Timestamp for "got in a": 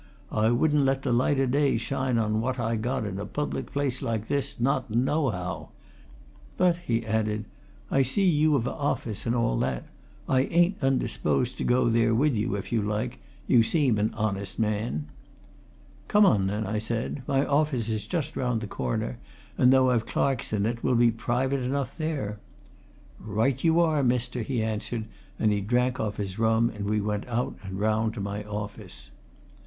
2.75-3.25